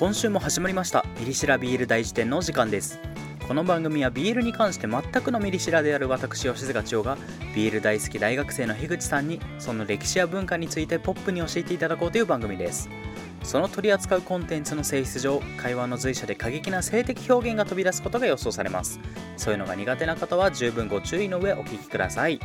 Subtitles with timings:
[0.00, 1.04] 今週も始まりました。
[1.18, 2.98] ミリシラビール大辞典の時間です。
[3.46, 7.18] この番組はビールに関して全くのミリシラである私吉塚千代が
[7.54, 12.88] ビール大好き大学生の樋口さんにその歴史や文化についてポップに教えていただこうという番組です。
[13.42, 19.00] その取り扱うコンテンツの性質上会話の随所で過激な性的表現が飛び出すことが予想されます。
[19.36, 22.40] そういうのが苦手な方は十分ご注意の上お聞きください。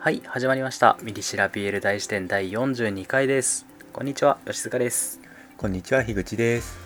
[0.00, 5.20] はい始まりましたミリシラビール大辞典第42回ですこんにちは吉塚です
[5.56, 6.78] こんにちは、樋口です。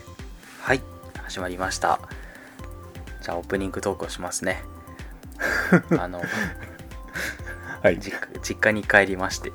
[0.60, 0.80] はい
[1.24, 2.00] 始まりました
[3.20, 4.62] じゃあオープニングトークをしますね
[5.98, 6.22] あの
[7.82, 7.98] はい。
[8.00, 9.52] 実家実家に帰りまして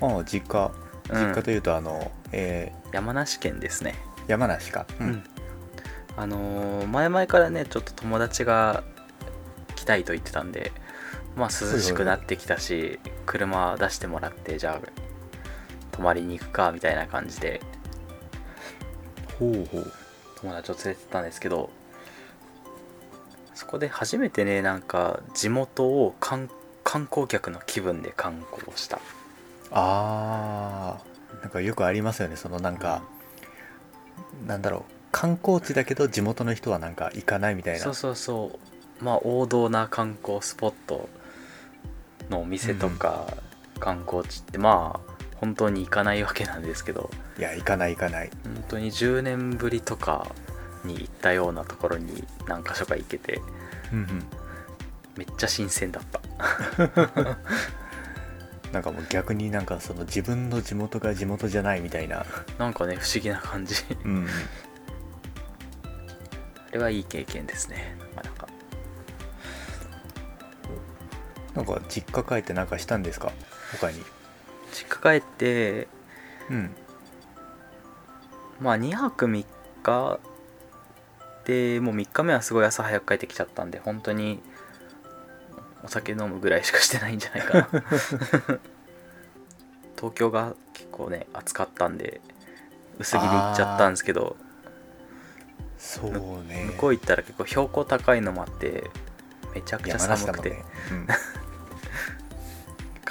[0.00, 0.70] ああ、実家。
[1.08, 4.86] うん実家というと、あの、え山梨県ですねー山梨か。
[5.00, 5.24] うん。
[6.16, 8.84] あのー前々からねちょっと友達が
[9.74, 10.72] 来たいと言ってたんで
[11.36, 14.88] まあ涼しくなってきたし車出してもらってじゃあ
[15.92, 17.60] 泊まりに行くかみたいな感じで
[19.38, 19.92] ほうほう。
[20.40, 21.70] 友達を連れてったんですけど
[23.54, 26.50] そこで初めてねなんか地元を観
[26.84, 29.00] 観光客の気分で観光した
[29.70, 32.36] ああ、なんかよくありますよね。
[32.36, 33.02] そのなんか、
[34.46, 34.82] なんだろう。
[35.12, 37.80] 観光地だけど地元の人はなんか行かないみたいな。
[37.80, 38.58] そうそうそ
[39.00, 41.08] うまあ王道な観光スポット
[42.30, 43.26] のお店とか
[43.78, 48.30] 観光地ってまあ本当に行かないわけなんですけどいや、行かない行かない。
[48.44, 50.26] 本当に10年ぶりとか
[50.84, 53.40] に行ったようなところに何か所か行けて
[53.92, 54.24] うんうん。
[55.16, 56.20] めっちゃ新鮮だった
[58.72, 62.24] なんかもう逆になんかその自分の地元が地元じゃないみたいな。
[62.58, 64.26] なんかね不思議な感じうんうん。
[66.68, 67.96] あれはいい経験ですね
[71.56, 73.32] なんか実家帰ってなんかしたんですか？
[73.72, 74.02] 他に。
[74.72, 75.88] 実家帰って
[76.50, 76.70] うん。
[78.60, 79.44] まあ2泊3
[79.82, 80.18] 日
[81.44, 84.40] でもう3日目はすごい朝早く帰ってきちゃったんで本当に
[85.84, 87.68] お酒飲むぐらいしかしてないんじゃないかな
[89.96, 92.20] 東京が結構ね暑かったんで
[92.98, 94.36] 薄着で行っちゃったんですけど
[95.78, 96.12] そう
[96.48, 96.64] ね。
[96.72, 98.90] 向こう行ったら結構標高高いのもあって
[99.54, 100.64] めちゃくちゃ寒くて、ね。
[100.90, 101.06] うん。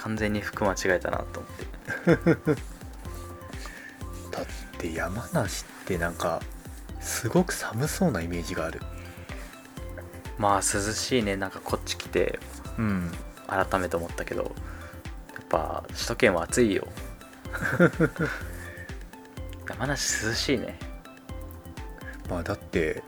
[0.06, 2.54] 完全に服間違えたなと思って。
[4.30, 4.46] だっ
[4.78, 6.40] て山梨ってなんか
[7.00, 8.80] すごく寒そうなイメージがある。
[10.38, 10.62] まあ涼
[10.92, 11.36] しいね。
[11.36, 12.38] なんかこっち来て
[12.78, 13.10] うん。
[13.48, 16.86] 改めて思ったけどやっぱ首都圏は暑いよ。
[19.68, 20.78] 山梨涼しいね。
[22.30, 23.02] まあだって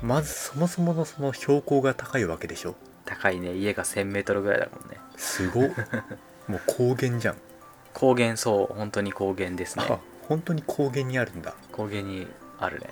[0.00, 2.76] まずそもそものその標高が高いわけでしょ。
[3.04, 3.56] 高いね。
[3.56, 4.89] 家が 1000m ぐらいだもんね
[5.20, 5.70] すごっ。
[6.48, 7.36] もう高原じゃん、
[7.92, 9.84] 高原そう本当に高原ですね。
[9.88, 11.54] あ本当に高原にあるんだ。
[11.70, 12.26] 高原に
[12.58, 12.86] あるね。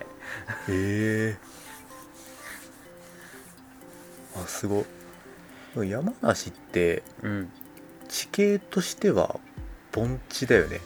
[0.69, 1.37] へえ。
[4.37, 4.85] あすご
[5.83, 7.51] い山梨ってうん。
[8.07, 9.39] 地形としては
[9.91, 10.81] 盆地だよね。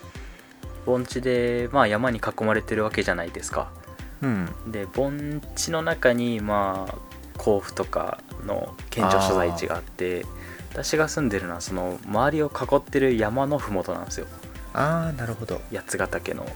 [0.85, 3.71] 盆地でまあ山に囲まれてるわけじゃないですか。
[4.21, 4.49] うん。
[4.71, 6.95] で盆地の中にまあ
[7.37, 10.25] 甲府とかの県庁所在地があって
[10.73, 14.25] 私が住んでるのはその周りを囲ってる山の麓なんですよ。
[14.73, 15.61] ああなるほど。
[15.71, 16.47] 八ヶ岳の。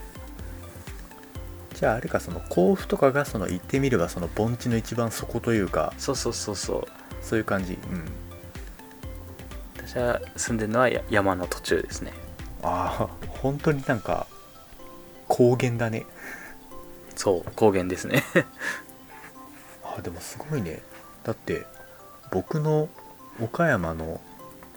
[1.76, 6.88] じゃああれかその甲府とかがその行ってみればその盆地の一番底というかそうそうそうそう。
[7.22, 7.74] そういう感じ。
[7.74, 8.06] うん。
[9.78, 12.14] 私は住んでるのはや山の途中ですね。
[12.64, 14.26] ああ本当になんか
[15.28, 16.08] 高原だね。
[17.16, 18.24] そう高原ですね。
[19.84, 20.82] あでもすごいね。
[21.24, 21.68] だって
[22.32, 22.90] 僕の
[23.42, 24.22] 岡山の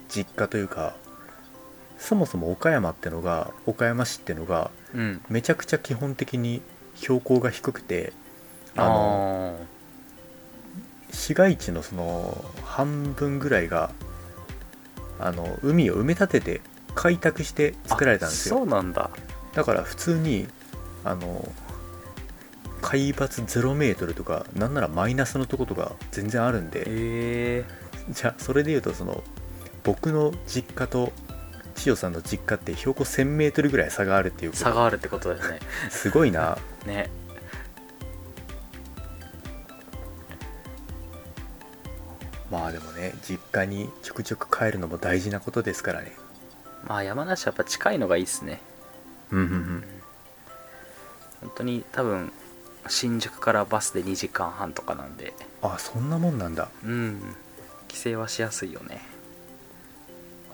[0.08, 0.94] 実家というか
[1.98, 5.20] そもそも岡山ってのが岡山市ってのがうん。
[5.28, 6.62] めちゃくちゃ基本的に
[6.96, 8.12] 標高が低くて
[8.76, 9.58] あの
[11.12, 13.92] 市街地のその半分ぐらいが
[15.18, 16.60] あの海を埋め立てて
[16.94, 18.56] 開拓して作られたんですよ。
[18.58, 19.10] そうなんだ。
[19.54, 20.46] だから普通に
[21.04, 21.46] あの
[22.80, 27.64] 海抜0メートルとかなんならマイナスのとことか全然あるんでえ
[28.10, 29.22] じゃあそれでいうとその
[29.84, 31.12] 僕の実家と
[31.74, 35.60] 千代さんの実家って標高1000メートルぐらい差があるっていう差があるってことだよね。
[35.90, 36.58] すごいな。
[36.86, 37.10] ね。
[42.50, 46.16] まあでもね実家にちょくちょく帰るのも大事なことですからね。
[46.84, 48.60] まあ山梨はやっぱ近いのがいいっすね。
[49.30, 49.84] うんうんうん。
[51.40, 52.32] 本当に多分
[52.88, 55.32] 新宿からバスで2時間半とかなんで。
[55.62, 56.68] あそんなもんなんだ。
[56.84, 57.36] うん
[57.90, 59.00] 帰省はしやすいよね。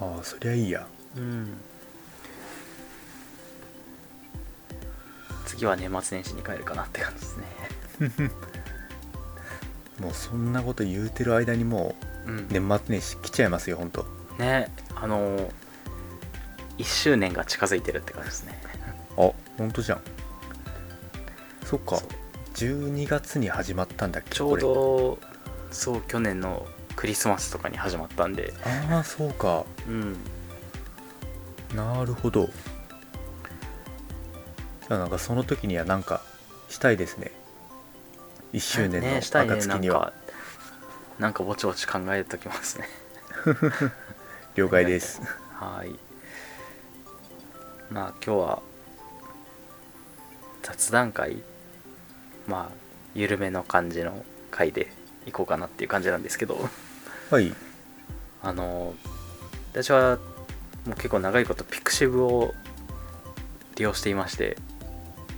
[0.01, 0.87] ああそりゃいいや。
[1.17, 1.59] うん。
[5.45, 8.31] 次は年末年始に帰るかなって感じですね。
[10.01, 11.95] もうそんなこと言うてる間にも
[12.27, 12.39] うん。
[12.39, 14.05] う年末年始来ちゃいますよ本当
[14.39, 15.51] ねあの
[16.79, 18.59] 1周年が近づいてるって感じですね。
[19.19, 20.01] あ本当じゃん。
[21.65, 21.97] そっか。
[21.97, 22.09] そう。
[22.55, 25.19] 12月に始まったんだっけちょうど
[25.71, 26.67] そう去年の
[26.97, 28.53] クリスマスとかに始まったんで。
[28.91, 29.65] ああそうか。
[29.87, 30.17] うん。
[31.75, 32.47] なるほど。
[32.47, 36.23] じゃあなんかその時にはなんか
[36.69, 37.31] したいですね。
[38.53, 39.57] 1周年のねしたいね。
[39.67, 40.13] なん
[41.19, 42.89] なんかぼちぼち考えときますね。
[44.57, 45.21] 了解です。
[45.53, 45.99] はい。
[47.91, 48.63] まあ今日は
[50.63, 51.43] 雑談会。
[52.47, 52.75] まあ
[53.15, 54.93] 緩めの感じの回で
[55.27, 56.69] いこうかなっていう感じなんですけど
[57.31, 57.53] はい。
[58.43, 58.95] あの
[59.73, 60.19] 私は
[60.87, 62.55] もう結構長いことピクシブを
[63.77, 64.57] 利用していまして。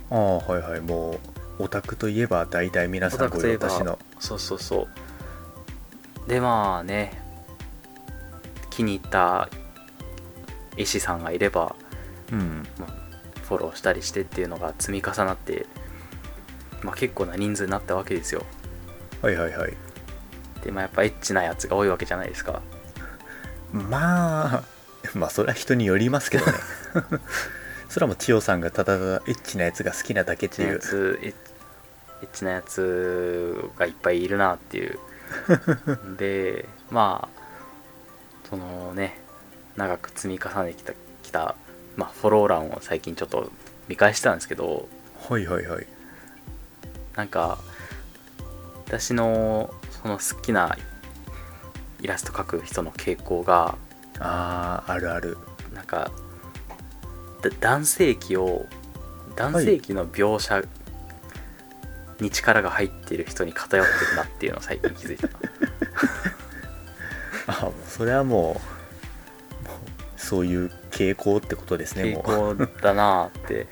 [0.09, 0.81] ああはいはい。
[0.81, 1.19] も
[1.59, 3.97] うオタクといえば大体皆さんごオタクといえば私の。
[4.19, 4.87] そうそうそ
[6.27, 6.29] う。
[6.29, 7.21] でまあね。
[8.69, 9.49] 気に入った
[10.77, 11.75] 絵師さんがいれば
[12.31, 12.65] うん。
[13.43, 15.65] フォローしたりしてっていうのが積み重なって、
[16.83, 18.45] まあ、結構な人数になったわけですよ。
[19.23, 19.73] はいはいはい
[20.63, 22.61] でまあやっぱエッチなやつが多いわけじゃないですか。
[23.71, 24.63] まあ
[25.13, 26.53] まあそれは人によりますけどね。
[27.89, 30.79] それはもう千代さんがただただエッチなやつが好きなだけっていう。
[30.79, 31.35] つエッ
[32.21, 34.99] エッチなやつがいっぱいいるなっていう。
[36.17, 37.39] でまあ
[38.49, 39.19] そのね
[39.75, 41.55] 長く積み重ねてきたきた、
[41.95, 43.51] まあ、フォロー欄を最近ちょっと
[43.87, 44.89] 見返したんですけど。
[45.29, 45.85] はいはいはい。
[47.15, 47.59] なんか
[48.87, 50.77] 私のその好きな
[52.01, 53.77] イラスト描く人の傾向が
[54.19, 55.37] あああるある。
[55.73, 56.11] なんか
[57.41, 58.65] だ男性器を
[59.35, 60.63] 男性器の描写
[62.19, 65.29] に力が入っている人に偏ってるなっていうのを最近気づいた
[67.47, 68.59] あそれはも
[69.65, 73.67] うそういう傾向ってことですね傾向だなって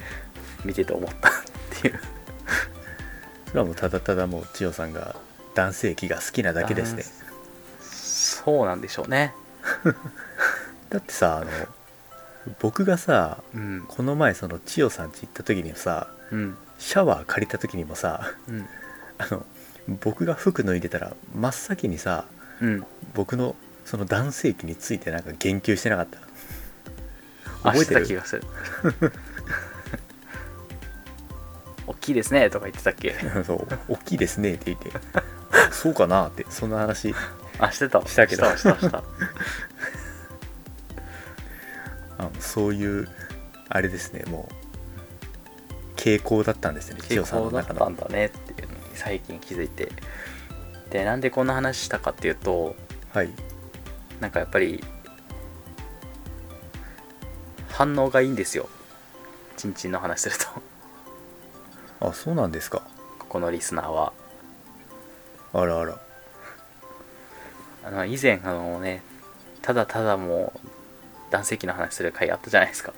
[0.64, 1.34] 見てて思ったっ
[1.82, 2.00] ていう。
[3.48, 5.16] それはもうただただもう千代さんが
[5.58, 7.04] 男性器が好きなだけですね。
[7.82, 9.34] そうなんでしょうね。
[10.92, 11.52] だってさあの
[12.60, 13.86] 僕がさうん。
[13.88, 16.56] この前その千代さん家行った時にさうん。
[16.78, 18.68] シャワー借りた時にもさうん。
[19.18, 19.44] あの
[20.02, 22.26] 僕が服脱いでたら真っ先にさ
[22.62, 22.86] うん。
[23.16, 23.56] 僕の
[23.86, 26.20] その男性器についてなんか言及してなかった？
[27.72, 28.02] 覚えてる？
[28.02, 28.44] た気がする。
[31.88, 33.16] 大きいですねとか言ってたっけ？
[33.46, 34.92] そう大きいですねって言って
[35.72, 37.14] そうかなってそんな話
[37.60, 38.06] あしてた。
[38.06, 38.46] したけど。
[38.46, 39.04] したしたした。
[42.20, 43.08] あそういう
[43.70, 44.54] あれですねもう
[45.96, 49.92] 傾向だったんですね千傾代さんの向だったんだねっていうのに最近気づいて。
[50.90, 52.76] でなんでこんな話したかっていうと
[53.14, 53.30] はい。
[54.22, 54.84] なんかやっぱり
[57.70, 58.70] 反応がいいんですよ。
[59.58, 62.08] ちんちんの話すると。
[62.08, 62.82] あそうなんですか。
[63.20, 64.14] ここのリスナーは
[65.58, 66.00] あらあら。
[67.84, 69.02] あの以前あのね
[69.64, 70.68] ただただもう
[71.32, 72.94] 男性器の話する回あったじゃないですか。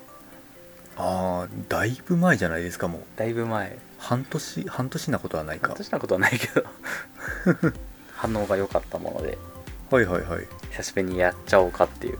[0.98, 3.02] あーだいぶ前じゃないですかもう。
[3.16, 3.80] だいぶ前。
[3.98, 5.72] 半年半年なことはないか。
[5.72, 6.66] 私なことはないけど。
[8.14, 9.38] 反応が良かったもので。
[9.90, 10.45] はいはいはい。
[10.72, 12.19] 久しぶりにやっちゃおうかっていう。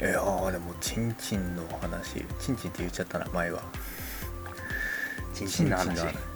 [0.00, 2.24] いやーでもチンチンの話。
[2.40, 3.62] チンチンって言っちゃったな前は。
[5.34, 5.84] ちんちんの話。
[5.84, 6.27] チンチンの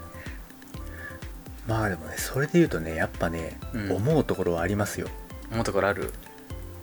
[1.67, 3.93] まあでもねそれで言うとねやっぱね、うん。
[3.93, 5.09] 思うところはありますよ。
[5.51, 6.13] 思うところある？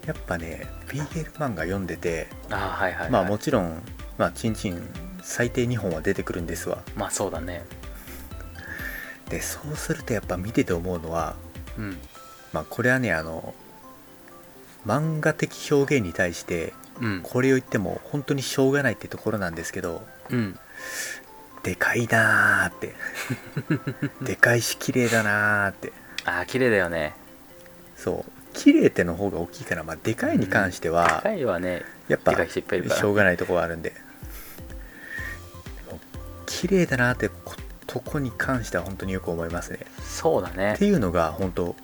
[0.06, 3.82] やっぱね BL 漫画読んでてああはいはい、はい、まあもちろん
[4.18, 4.82] まあチンチン
[5.22, 6.84] 最低2本は出てくるんですわ。
[6.96, 7.66] まあそうだね。
[9.30, 11.36] でそうするとやっぱ見てて思うのは
[11.78, 11.98] うん。
[12.54, 13.54] まあこれはねあの
[14.88, 17.20] 漫画的表現に対してうん。
[17.22, 20.58] これを言っても本当にしょうがないってところなんですけどうん
[21.64, 22.96] でかいなーって。
[24.26, 25.94] でかいし綺麗だなーって。
[26.26, 27.16] ああ綺麗だよね。
[27.96, 28.32] そう。
[28.54, 33.94] 綺麗っての方が大きいから、まあ、でかいに関しては高いはねやっぱでかい人いっぱしょうがないとこあるんで。
[36.46, 37.56] 綺麗だなってこ
[37.88, 39.80] とこに関しては本当によく思いますね。
[40.02, 40.74] そうだね。
[40.74, 41.76] っていうのが本当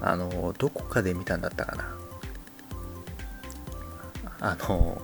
[0.00, 1.96] あのどこかで見たんだったかな。
[4.40, 5.00] あの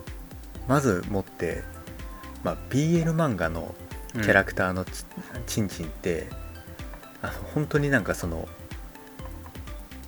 [0.68, 1.62] まずもって、
[2.44, 3.74] まあ、BL 漫画の
[4.14, 5.04] キャラクターのち,、
[5.46, 6.28] ちんちんって
[7.22, 8.48] あの本当になんかその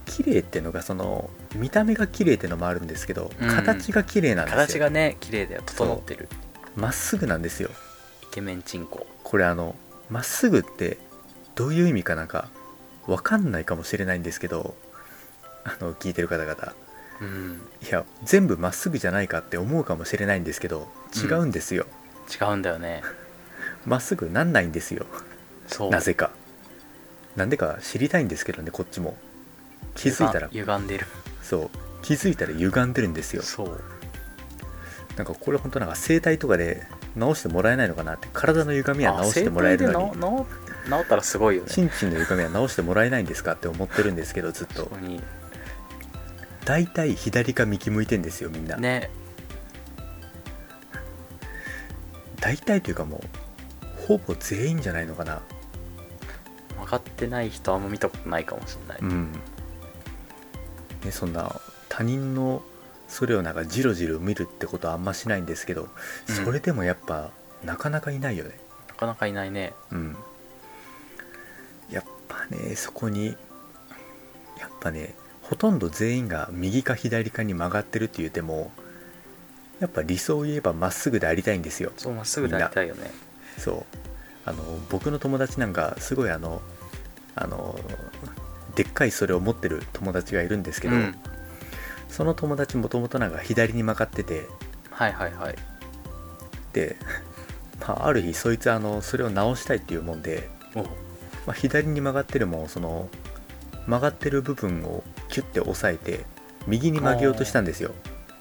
[0.05, 3.49] 綺麗っていうのがその見た目が綺麗っていうのもあるんですけど、うん。
[3.49, 4.61] 形が綺麗なんですよ。
[4.61, 6.29] 形がね綺麗だよ整ってる。
[6.77, 7.71] まっすぐなんですよ。
[8.31, 9.07] ケメンチンコ。
[9.23, 9.75] これあの
[10.11, 10.99] まっすぐって
[11.55, 12.49] どういう意味かなんか
[13.07, 14.77] わかんないかもしれないんですけど
[15.65, 16.75] あの聞いてる方々。
[17.21, 17.63] うん。
[17.83, 21.87] いや全部まっすぐじゃないかって思うかもしれないんですけど違うんですよ
[22.31, 23.03] 違うんだよね。
[23.87, 25.07] ま、っすぐなんないんですよ。
[25.67, 25.91] そう。
[25.91, 26.31] なぜか。
[27.37, 29.17] なんでか知りたいんですけどねこっちも。
[29.95, 30.49] 気づいたら。
[30.49, 31.07] 歪んでる。
[31.43, 31.71] そう。
[32.03, 33.43] 気づいたら歪んでるんですよ。
[33.43, 33.81] そう。
[35.17, 36.83] なんかこれ本当なんか整体とかで
[37.15, 39.97] 直してもらえないのかなって体の歪みは直してもらえるのに。
[39.97, 40.47] あ整体で直
[40.89, 41.71] 直ったらすごいよね。
[41.71, 44.91] チンチンの歪みは直してもらえないんですかって思ってるんですけどずっと。
[46.65, 49.11] 大体左か右向いてんですよみんな、ね
[52.45, 53.25] 大体というかも
[54.03, 55.41] うほぼ全員じゃないのかな。
[56.77, 59.33] 分かってない人あんま見たことないかもしれない、うん。
[61.03, 61.59] ねそんな
[61.89, 62.63] 他人の
[63.09, 65.89] それをなんかジロジロ見るってことはあんましないんですけど、
[66.29, 66.35] うん。
[66.45, 67.31] それでもやっぱ
[67.65, 68.59] なかなかいないよね。
[68.89, 69.73] なかなかいないね。
[69.91, 70.17] うん。
[71.91, 73.29] やっぱねそこに
[74.59, 78.71] やっぱねほとんど全員が右か左かに曲がってるって言っても
[79.85, 81.93] やっぱ理想を言えばまっすぐでありたいんですよ。
[81.99, 83.11] そうまっすぐでやりたいよね。
[83.59, 83.85] そう。
[84.47, 86.63] あの僕の友達なんかすごいあの
[87.35, 87.79] あの
[88.75, 91.15] でっかいそれを持ってる友達がいるんですけど、うん。
[92.09, 94.47] その友達もともとなんか左に曲がってて。
[94.91, 95.57] はいはいはい。
[96.73, 96.97] で、
[97.81, 100.89] まあ、ある日そいつあのそれを直したいっていうもんで、おま
[101.49, 103.11] あ、左に曲がってるもんその
[103.87, 106.25] 曲がってる部分をキュッて押さえて
[106.67, 107.93] 右に曲げようとしたんですよ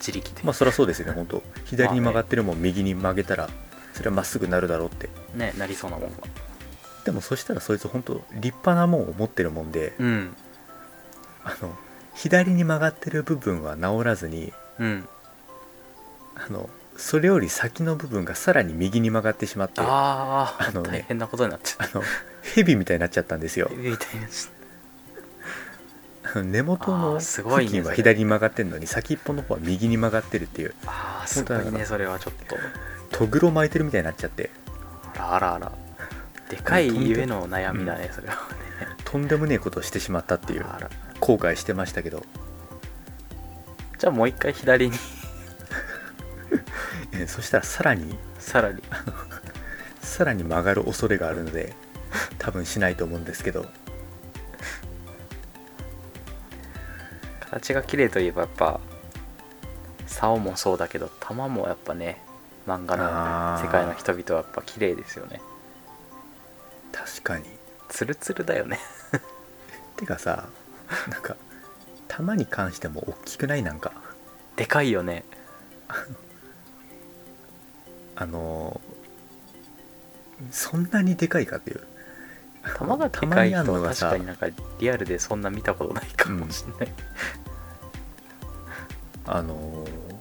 [0.05, 1.13] 自力で、まあそりゃそうですよね。
[1.13, 1.43] 本当。
[1.65, 3.49] 左に曲がってるもん右に曲げたら
[3.93, 5.09] それはまっすぐなるだろうって。
[5.35, 6.17] ねなりそうなもんが
[7.05, 10.35] でもそしたらそいつ本当立派なもんを持ってるもんでうん。
[11.45, 11.75] あの
[12.15, 15.07] 左に曲がってる部分は直らずにうん。
[16.35, 22.03] あのそれより先の部分がさらに右に曲がってしまってあああ、のね大変なことになっちゃっの
[22.55, 23.67] 蛇みたいになっちゃったんですよ。
[23.67, 24.27] たみたいな
[26.43, 30.73] 根元あのーすごい付近は左に曲がってるのに先っぽの方は右に曲がってるっていう。
[30.85, 32.33] ああすごいねそれはちょっ
[33.11, 33.17] と。
[33.17, 34.49] とぐろ巻いてるみたいになっちゃって。
[35.17, 35.71] あらあらあら。
[36.49, 38.39] でかいゆえの悩みだね、それはね。
[39.05, 40.65] とんでもねえことをしてしまったっていう。
[41.19, 42.25] 後悔してましたけど。
[43.99, 44.97] じゃあもう一回左に。
[47.13, 48.17] えそしたらさらに。
[48.39, 48.81] さらに。
[50.01, 51.73] さらに曲がる恐れがあるので
[52.37, 53.65] 多分しないと思うんですけど
[57.59, 58.79] 形が綺麗といえばやっぱ
[60.07, 62.21] 竿もそうだけど玉もやっぱね
[62.67, 65.41] 漫画の世界の人々はやっぱ綺麗ですよね。
[66.91, 67.45] 確かに。
[67.89, 68.79] ツルツルだよね。
[69.97, 70.45] てかさ
[71.09, 71.35] なんか
[72.07, 73.91] 球に関しても大きくないなんか？
[74.55, 75.23] でかいよね。
[78.15, 78.93] あのー
[80.51, 81.87] そんなにでかいかっていう
[82.77, 84.47] 玉がでたまにあかい人は確かになんか
[84.79, 86.95] リアルでそんな見たことないかもしれない、
[89.25, 90.13] あのー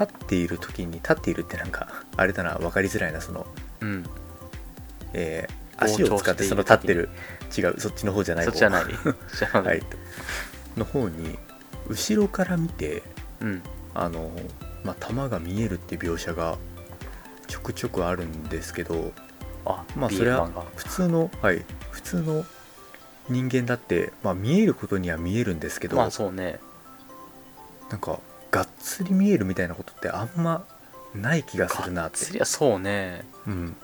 [0.00, 3.46] 立っている時に立っているってなんかあれだな分かりづらいなその、
[3.80, 4.04] うん。
[5.12, 7.08] えー足を使ってその立ってる
[7.56, 8.50] 違うそっちの方じゃない方。
[8.50, 8.84] そっちじゃない。
[8.86, 9.82] じゃない、はい。
[10.76, 11.38] の方に
[11.88, 13.02] 後ろから見て
[13.40, 13.62] うん。
[13.94, 14.50] あのー
[14.84, 16.56] まあ球が見えるって描写が
[17.48, 19.12] ちょくちょくあるんですけど
[19.64, 22.44] あまあそれは普通のはい普通の
[23.28, 26.58] 人間だって、まあ、見えることには見えるんですけど、まあそうね。
[27.90, 30.64] なんかがっつり見えるみたいなことってあんま
[31.14, 32.18] ない気がするなって。
[32.18, 33.24] そりゃそうね。
[33.46, 33.76] うん。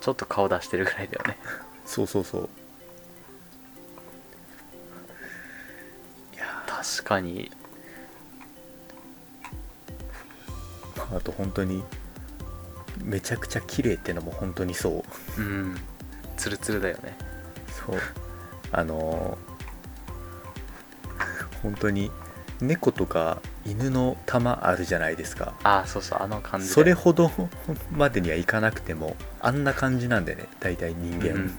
[0.00, 1.38] ちょっと顔出してるぐらいだよね。
[1.86, 2.48] そうそうそう。
[6.34, 7.50] いや確かに。
[10.96, 11.82] ーあと本当に
[13.02, 15.04] めちゃくちゃ綺麗ってのも本当にそ
[15.38, 15.40] う。
[15.40, 15.76] うん。
[16.36, 17.16] ツルツルだよね。
[17.86, 18.00] そう。
[18.72, 19.54] あのー
[21.62, 22.10] 本当に
[22.60, 25.54] 猫とか犬の玉あるじゃないですか。
[25.62, 27.30] ああそうそうあの感じそれほど
[27.90, 31.58] までにはいかなくてもあんな感じなんでね大体人間、うん。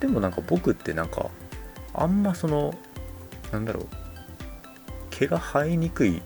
[0.00, 1.30] でもなんか僕ってなんか
[1.94, 2.74] あんまその
[3.52, 3.86] なんだろう
[5.08, 6.20] 毛が生えにくい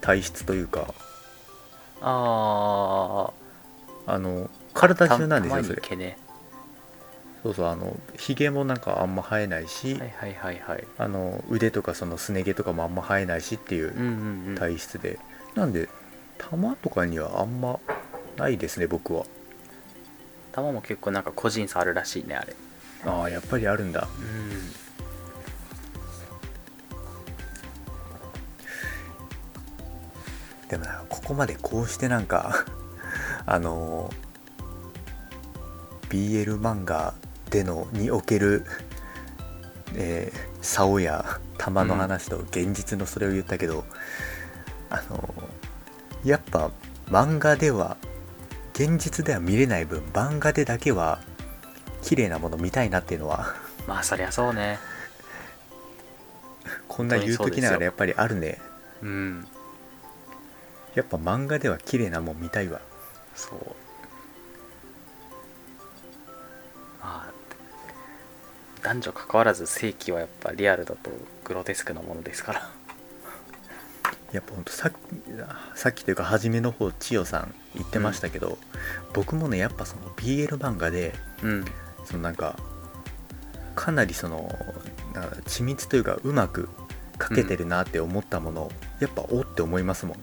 [0.00, 0.94] 体質というか
[2.00, 3.30] あ
[4.06, 5.80] あのあ体中なんですよたそれ。
[5.82, 6.18] 毛ね。
[7.42, 10.84] そうそうあのひげもなんかあんま生えないし、はいはいはいはい。
[10.98, 14.54] あの腕とかそのすね毛とかもあんま生えないしっていううんうんうん。
[14.56, 15.18] 体質で、
[15.54, 15.88] なんで
[16.38, 17.78] 玉とかにはあんま
[18.36, 19.24] ないですね僕は。
[20.52, 22.54] 玉も結構なんか個人差あるらしいねあれ。
[23.06, 24.08] ああやっぱりあるんだ。
[24.18, 24.83] うん
[30.74, 32.64] ででもなここまでこうしてなんか
[33.46, 34.10] あの
[36.08, 37.14] BL 漫画
[37.50, 38.64] でのにおける
[39.96, 43.84] えー、竿や玉の話と現実のそれを言ったけど、うん、
[44.90, 45.32] あの
[46.24, 46.72] やっぱ
[47.06, 47.96] 漫画では
[48.72, 51.20] 現実では見れない分漫画でだけは
[52.02, 53.54] 綺麗なもの見たいなっていうのは
[53.86, 54.80] まあそりゃそうね。
[56.88, 58.58] こんな言うときながらやっぱりあるね。
[59.00, 59.46] うん
[60.94, 62.80] やっぱ漫画では綺麗なもん見たいわ。
[63.34, 63.58] そう。
[67.00, 67.32] まあ
[68.82, 71.10] 男女関わらず正規はやっぱリアルだと
[71.44, 72.70] グロテスクなものですから。
[74.32, 74.90] やっぱほんとさ
[75.76, 78.56] さっきというか初めの方千代さん言ってましたけど、うん、
[79.12, 81.64] 僕もねやっぱその BL 漫画で、うん、
[82.04, 82.58] そのなんか
[83.76, 84.52] かなりその
[85.14, 86.68] なんか緻密というかうまく
[87.18, 88.70] 描けてるなって思ったもの、うん、
[89.00, 90.16] やっぱおって思いますもん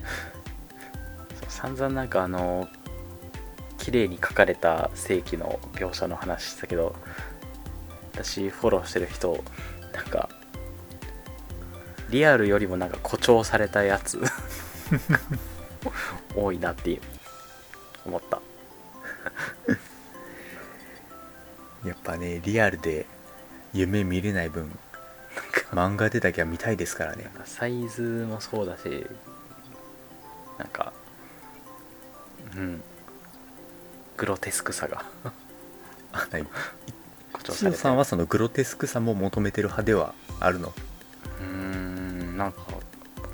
[1.48, 2.68] 散々なんかあの
[3.78, 6.94] 綺麗に描かれた世紀の描写の話したけど
[8.12, 9.42] 私フォローしてる人
[9.92, 10.28] なんか
[12.10, 14.20] リアルよりもなんか誇張されたやつ
[16.34, 17.00] 多いなって
[18.04, 18.40] 思った。
[21.84, 23.06] やっぱねリアルで
[23.72, 24.70] 夢見れない分
[25.70, 27.30] 漫画でだけは見たいですからね。
[27.44, 29.06] サイズもそうだし
[30.60, 30.92] なんか
[32.54, 32.82] うん。
[34.18, 35.04] グロテスクさが。
[36.12, 36.46] あはい。
[37.42, 40.74] 千代さんはそのグロテスクさも求めてる派ではあるの？
[41.40, 42.60] うんなんか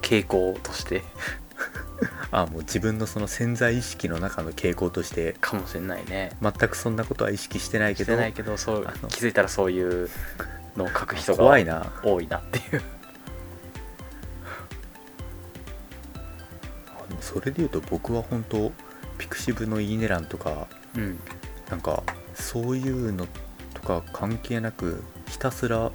[0.01, 1.03] 傾向として。
[2.31, 5.35] ああもう自分のその潜在意識の中の傾向として。
[5.41, 6.31] かもしれないね。
[6.41, 8.13] 全くそんなことは意識してないけど。
[8.13, 10.09] してないけどそう気づいたらそういう
[10.77, 11.93] のを書く人が怖いな。
[12.05, 12.83] 多いなっていう
[17.37, 18.73] それでいうと僕は本当
[19.19, 21.19] ピクシブのいいね欄とか、うん、
[21.69, 22.03] なんか
[22.35, 23.27] そういうの
[23.75, 25.93] とか関係なくひたすら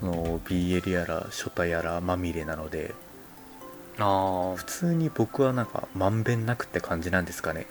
[0.00, 2.92] その BL やらショタやらまみれなので
[4.00, 7.66] あ普通に僕はなんかまんべんなくって感じなんですかね。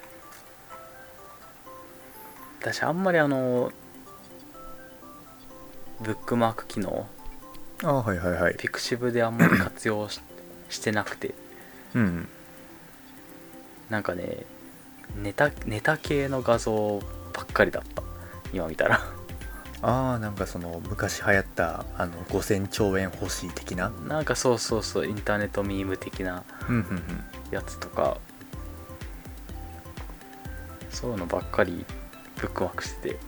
[2.61, 3.73] 私あんまりあの
[5.99, 7.05] ブックマーク機能
[7.83, 8.55] あはいはいはい。
[8.57, 10.21] ピクシブであんまり活用し
[10.69, 11.35] してなくて。
[11.95, 12.29] うん
[13.91, 14.45] なんかね
[15.21, 16.99] ネタネタ系の画像
[17.33, 18.01] ばっかりだった。
[18.53, 19.01] 今見たら。
[19.83, 23.89] ああなんかその昔流行ったあの5000兆円欲しい的な？
[24.07, 26.43] なんかそうそうそうインターネットミーム的な
[27.51, 28.17] やつとか。
[30.89, 31.85] そういうのばっかり
[32.37, 33.19] ブックマークしてて。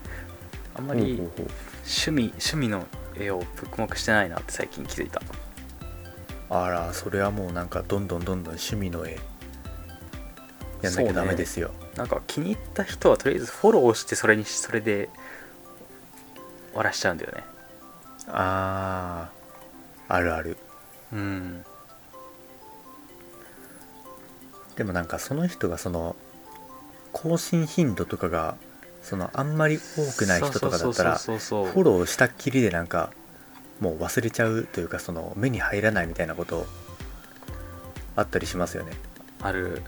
[0.75, 5.21] あんまり趣味趣味の絵をブックマークしてないなって最近気づいた。
[6.49, 9.19] あらそれはもうなんかどんどんどんどん趣味の絵
[10.83, 15.09] やんなきゃダメですよ、ね、なんか気に入った人はとりあえずフォローしてそれにそれで
[16.71, 17.43] 終わらしちゃうんだよね。
[18.27, 19.29] あ
[20.07, 20.57] ああるある。
[21.11, 21.65] うん。
[24.75, 26.15] でもなんかその人がその
[27.11, 28.57] 更新頻度とかが
[29.03, 33.11] そのあんまり多くない人とかだったらフォローしたっきりでなんか
[33.79, 36.65] もう忘れちゃうというかその目に入らないみたいなこと
[38.15, 38.93] あったりしますよね。
[39.41, 39.83] ある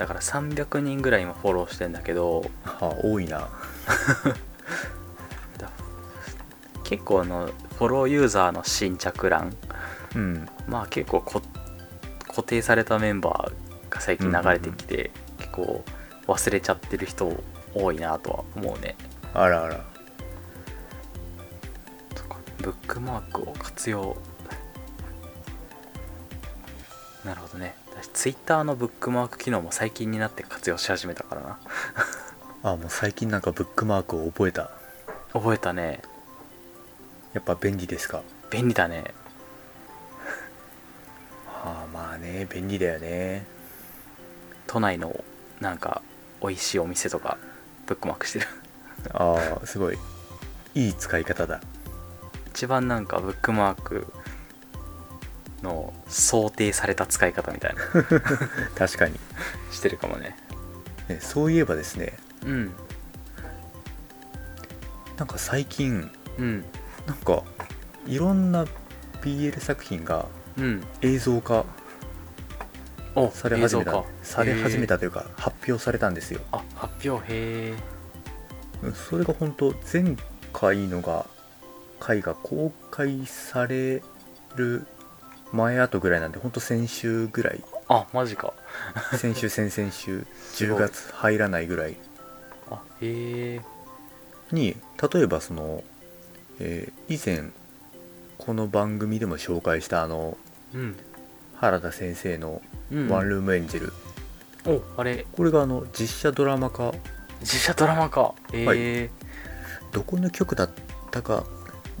[0.00, 2.40] だから300人ぐらい今フォローしてんだけど。
[2.64, 3.50] はあ多いな。
[6.84, 9.54] 結構あのフォローユーザーの新着欄、
[10.16, 11.42] うん、まあ結構固
[12.44, 13.52] 定されたメンバー
[13.94, 15.84] が最近流れてきて、結構
[16.26, 17.30] 忘れちゃってる人
[17.74, 18.96] 多いなとは思うね。
[19.34, 19.84] あらあら。
[22.56, 24.16] ブックマークを活用。
[27.22, 31.58] なるほどね私ツイッターのブックマーク機能も最近になって活用し始めたからな。
[32.72, 34.70] あもう最近なんかブックマークを覚えた。
[35.32, 36.02] 覚えたね。
[37.32, 38.22] やっぱ便利ですか？
[38.50, 39.14] 便利だね。
[41.64, 43.46] ああまあね便利だよね。
[44.66, 45.24] 都内の
[45.60, 46.02] なんか
[46.42, 47.38] 美味しいお店とか
[47.86, 48.46] ブックマークしてる。
[49.12, 49.98] ああすごい。
[50.74, 51.60] いい使い方だ。
[52.48, 54.06] 一番なんかブックマーク
[55.62, 57.82] の想定された使い方みたいな。
[58.76, 59.18] 確かに。
[59.70, 60.36] してるかもね。
[61.08, 62.18] ねそういえばですね。
[62.44, 62.72] うん。
[65.16, 66.64] なんか最近うん。
[67.06, 67.42] なんか
[68.06, 68.66] いろんな
[69.22, 70.26] BL 作品が
[71.02, 71.64] 映像化
[73.32, 76.40] され始めたされ始めたというか発表されたんですよ。
[76.52, 77.74] あ発表へえ
[78.94, 80.16] それが本当前
[80.52, 81.26] 回のが
[81.98, 84.02] 回が公開され
[84.56, 84.86] る
[85.52, 87.62] 前後ぐらいなんで本当先週ぐらい。
[87.88, 88.52] あマジか。
[89.16, 90.18] 先週先々週。
[90.20, 90.80] 10 すごい。
[90.80, 91.96] 月入らないぐらい。
[92.70, 93.60] あへえ。
[94.52, 94.76] に
[95.12, 95.82] 例えばその、
[96.58, 97.50] えー以前
[98.38, 100.36] この番組でも紹介したあの
[100.74, 100.96] うん。
[101.56, 103.92] 原田先生のうん「ワンルームエンジェル」
[104.66, 105.26] おあれ。
[105.32, 106.92] これがあの実写ドラマ化。
[107.42, 109.10] 実写ドラマかへえ。
[109.92, 110.70] どこの曲だっ
[111.10, 111.44] たか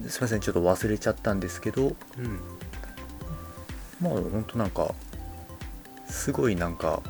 [0.06, 2.38] すいませんちょっと忘れちゃったんですけどうん
[4.00, 4.94] まあ本当なんか
[6.08, 7.02] すごいなんか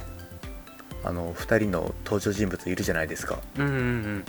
[1.05, 3.39] あの2人の登場人物いるじゃないですか。
[3.57, 4.25] うんうんうん。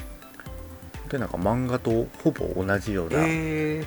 [1.10, 3.26] でなんか漫画とほぼ同じような、へ
[3.84, 3.86] え。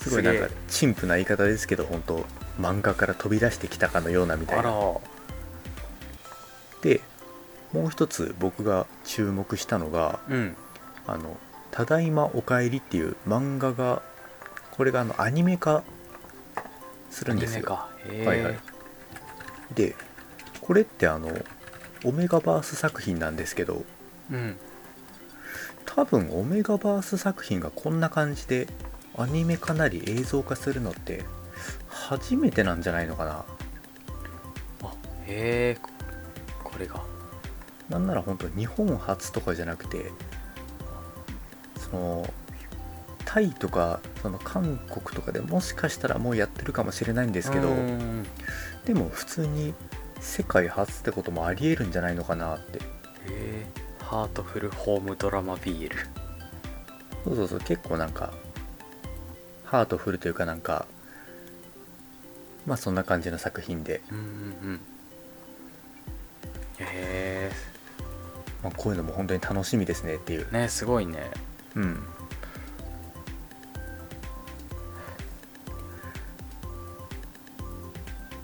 [0.00, 2.26] すごいなんか陳腐な言い方ですけど本当
[2.60, 4.70] 漫画から飛び出してきたかのようなみたいな。
[6.82, 7.00] で
[7.72, 10.56] もう一つ僕が注目したのがうん
[11.06, 11.38] 「あの
[11.70, 14.02] ただいまおかえり」っていう漫画が
[14.70, 15.82] これがあのアニメ化
[17.14, 17.64] するんですよ。
[17.70, 18.58] はいはい。
[19.74, 19.94] で
[20.60, 21.30] これってあの
[22.04, 23.84] オメガバース作品なんですけど
[24.30, 24.56] うん。
[25.86, 28.66] 多分オメガバース作品がこんな感じで
[29.16, 31.24] アニメ化なり映像化するのって
[31.88, 33.44] 初めてなんじゃないのかな。
[34.82, 34.94] あ
[35.26, 35.90] へえこ
[36.64, 37.00] これが。
[37.88, 40.10] なんなら本当日本初とかじゃなくて
[41.78, 42.34] その
[43.24, 48.26] タイとかその韓国とかでもしかしたらもうやってるかもしれないんですけどうん。
[48.84, 49.74] でも普通に
[50.20, 52.78] 世界初ってこともありえるんじゃないのかなって。
[52.78, 52.82] へ
[53.28, 53.66] え
[54.00, 55.90] ハートフルホームドラマ BL
[57.24, 58.34] そうそうそう結構なんか
[59.64, 60.86] ハートフルというかなんか
[62.66, 64.26] まあそんな感じの作品で、うんうんう
[64.74, 64.80] ん。
[66.78, 67.50] へ
[68.62, 70.46] まあ、こういうのも本当に楽しみですねっていう。
[70.52, 71.30] えねすごいね。
[71.74, 72.02] うん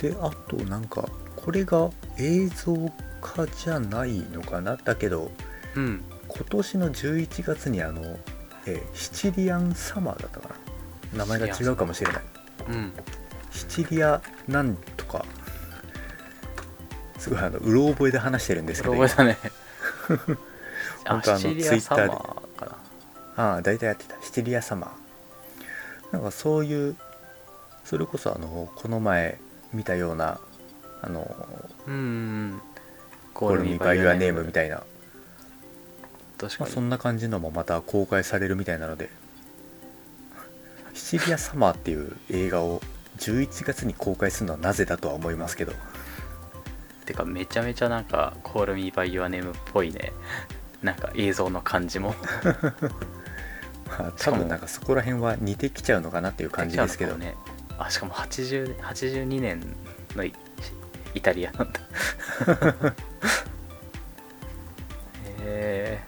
[0.00, 2.74] であとなんかこれが映像
[3.20, 4.76] 化じゃないのかな？
[4.76, 5.30] だけど
[5.76, 6.02] うん。
[6.28, 8.02] 今年の11月にあの、
[8.66, 10.54] えーシチリアンサマーだったか
[11.12, 11.24] な？
[11.24, 12.22] 名前が違うかもしれない。
[12.68, 12.92] うん。
[13.50, 15.24] シチリアなんとか。
[17.18, 18.94] すごいあのうろ覚えで話してるんですけど。
[18.94, 19.36] 覚えたね。
[21.04, 22.66] あ本当あのシチリアサマ Twitter でーか
[23.36, 23.44] な。
[23.44, 24.14] ああ大体やってた。
[24.22, 26.14] シチリアサマー。
[26.14, 26.96] なんかそういう
[27.84, 29.38] それこそあのこの前
[29.72, 30.40] 見たような
[31.02, 31.35] あの
[31.87, 32.62] うんうん
[33.35, 34.83] コールミーバイユアネームみたいな、
[36.37, 36.61] 確かに。
[36.61, 39.09] まあ、そんな感じのもまた公開されるみたいなので。
[40.92, 42.83] シチリアサマーっていう映画を
[43.18, 45.72] 11月に公開するのはなぜだとは思いますけど。
[47.06, 50.12] てかめちゃめちゃなんか「Call Me By Your Name」っぽいね。
[50.83, 52.14] なんか映像の感じも。
[53.88, 57.35] まあ多分なんかそこら辺は似てきちゃうのかなっていう感じですけど、ね
[57.81, 59.75] あしかも80 82年
[60.14, 60.33] のイ
[61.14, 61.81] イタリアなんだ。
[65.43, 66.01] へ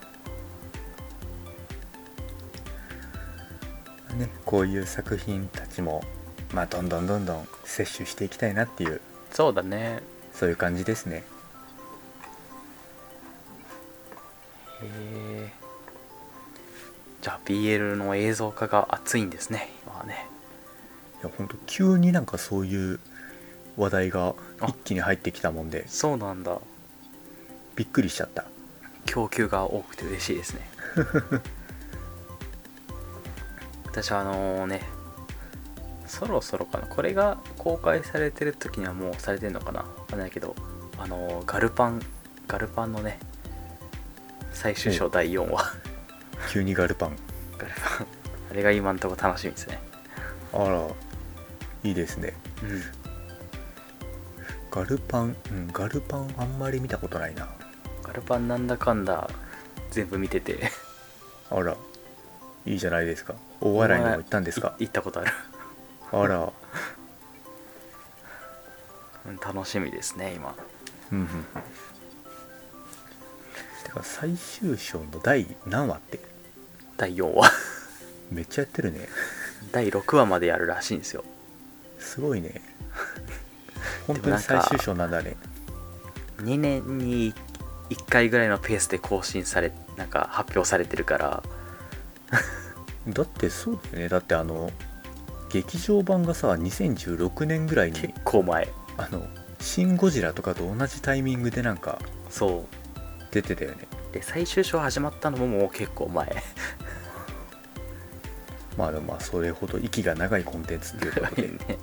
[4.10, 4.14] え。
[4.14, 6.04] ね、こういう作品たちも、
[6.52, 10.02] まあ、どんどんどんどん摂取していきたいなっていうそうだね。
[10.32, 11.24] そういう感じですね。
[14.82, 14.86] へ
[15.48, 15.52] え。
[17.22, 20.26] じゃあ BL の映像化が熱いんですね今はね。
[20.41, 20.41] い
[21.22, 23.00] や本当急になんかそういう
[23.76, 24.66] 話題があ。
[24.66, 25.88] 一気に入ってきたもんで。
[25.88, 26.58] そうなんだ。
[27.76, 28.44] びっくりしちゃった。
[29.06, 30.60] 供給が多くて嬉しいですね。
[33.86, 34.82] 私はあのね
[36.06, 36.86] そろそろかな。
[36.86, 39.80] これが公開されてる時にはもうされてるのかな。
[39.80, 40.54] わかんないけど。
[40.98, 42.02] あのガルパン
[42.46, 43.18] ガルパンのね
[44.52, 45.74] 最終章第4話。
[46.50, 47.16] 急にガルパン。
[47.58, 48.06] ガルパン。
[48.50, 49.80] あれが今んとこ楽しみですね。
[50.52, 50.86] あら
[51.82, 52.34] いいですね。
[52.62, 52.82] うん。
[54.70, 57.48] ガルパンうんガルパンあんまり見たことないな。
[58.02, 59.28] ガルパンなんだかんだ
[59.90, 60.70] 全部見てて。
[61.50, 61.76] あら
[62.64, 63.34] いいじゃないですか。
[63.60, 64.74] 大洗にも行ったんですか？
[64.78, 65.32] い行ったことある。
[66.12, 66.52] あら。
[69.26, 70.54] うん楽しみですね今。
[71.12, 71.44] うんうんうん。
[73.84, 76.20] てか最終章の第何話って？
[76.96, 77.50] 第4話。
[78.30, 79.08] めっちゃやってるね。
[79.72, 81.24] 第6話までやるらしいんですよ
[82.02, 82.60] すごいね。
[84.06, 85.36] 本当に最終章なんだね。
[86.38, 87.32] 2年に
[87.90, 91.42] 1回ぐらいのペースで更新されなんか発表されてるから。
[93.08, 94.08] だってそうだよね。
[94.08, 94.70] だってあの
[95.50, 98.68] 劇場版がさ2016年ぐらいに結構前。
[98.98, 99.26] あの
[99.60, 102.66] 「シン・ゴジラ」とかと同じタイミングでなんかそ
[103.30, 103.88] 出てたよね。
[104.10, 106.42] うで最終章始まったのももう結構前
[108.76, 111.42] ままあでもまあそれほど息が長いコンテンツっていうことで。
[111.48, 111.78] ね。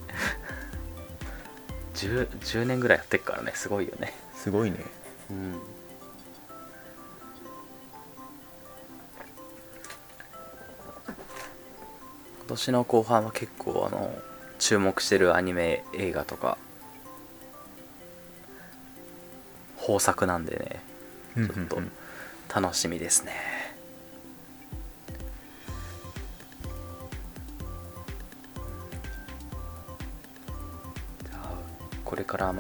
[1.96, 4.14] 10, 10年ぐらいやってっからねすごいよね。
[4.36, 4.78] すごいね。
[5.30, 5.52] うん。
[12.40, 14.18] 今年の後半は結構あの
[14.58, 16.58] 注目してるアニメ映画とか
[19.80, 20.90] 豊作なんでね。
[21.36, 21.80] ちょっと
[22.62, 23.34] 楽しみですね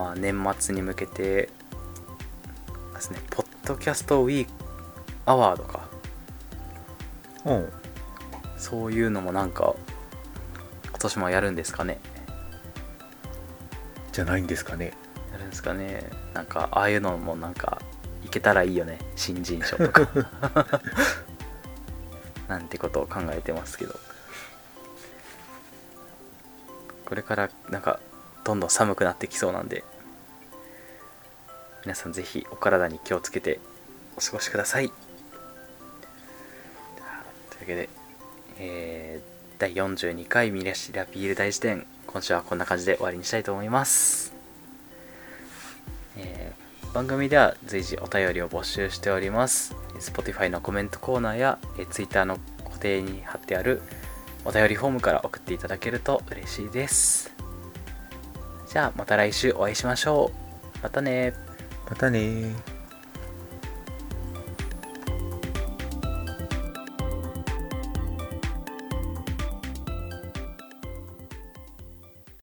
[0.10, 1.50] まあ年末に向けてで
[3.00, 4.52] すねポッドキャストウィーク
[5.28, 5.88] アワードか。
[7.46, 7.54] う。
[7.54, 7.70] ん
[8.58, 9.76] そういうのもなんか
[10.90, 12.00] 今年もやるんですかね。
[14.12, 14.94] じゃないんですかね。
[15.32, 16.10] やるんですかね。
[16.34, 17.80] なんかああいうのもなんか
[18.26, 18.98] いけたらいいよね。
[19.16, 20.10] 新人賞とか。
[22.50, 23.94] なんてことを考えてますけど。
[27.06, 28.00] これからなんか
[28.44, 29.84] どんどん寒くなってきそうなんで
[31.84, 33.60] 皆さんぜひお体に気をつけて
[34.18, 34.90] お過ごしください。
[34.90, 34.98] という
[37.62, 37.90] わけで、
[38.60, 44.34] えー第42回ミレシラビール大辞典今週はこんな感じで終わりにしたいと思います。
[46.18, 49.76] えー番組では随時お便りを募集しております。
[50.00, 53.82] Spotify のコメントコーナーやえー Twitter の固定に貼ってある
[54.46, 57.32] お便りフォームから送っていただけると嬉しいです。
[58.68, 60.80] じゃあまた来週お会いしましょう。
[60.82, 61.34] またね
[61.90, 62.69] またねー